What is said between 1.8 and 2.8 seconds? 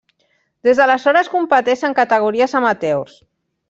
en categories